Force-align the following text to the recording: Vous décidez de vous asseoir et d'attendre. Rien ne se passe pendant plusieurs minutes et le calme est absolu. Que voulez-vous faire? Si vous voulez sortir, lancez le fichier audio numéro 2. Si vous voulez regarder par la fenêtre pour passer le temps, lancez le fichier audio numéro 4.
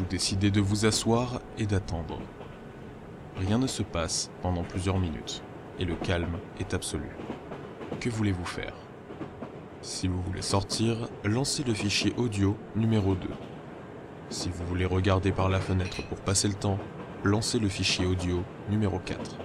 Vous 0.00 0.06
décidez 0.06 0.50
de 0.50 0.62
vous 0.62 0.86
asseoir 0.86 1.42
et 1.58 1.66
d'attendre. 1.66 2.22
Rien 3.36 3.58
ne 3.58 3.66
se 3.66 3.82
passe 3.82 4.30
pendant 4.40 4.62
plusieurs 4.62 4.98
minutes 4.98 5.42
et 5.78 5.84
le 5.84 5.94
calme 5.94 6.38
est 6.58 6.72
absolu. 6.72 7.10
Que 8.00 8.08
voulez-vous 8.08 8.46
faire? 8.46 8.72
Si 9.82 10.08
vous 10.08 10.22
voulez 10.22 10.40
sortir, 10.40 11.10
lancez 11.22 11.64
le 11.64 11.74
fichier 11.74 12.14
audio 12.16 12.56
numéro 12.76 13.14
2. 13.14 13.28
Si 14.30 14.48
vous 14.48 14.64
voulez 14.64 14.86
regarder 14.86 15.32
par 15.32 15.50
la 15.50 15.60
fenêtre 15.60 16.02
pour 16.08 16.18
passer 16.20 16.48
le 16.48 16.54
temps, 16.54 16.78
lancez 17.22 17.58
le 17.58 17.68
fichier 17.68 18.06
audio 18.06 18.42
numéro 18.70 19.00
4. 19.00 19.36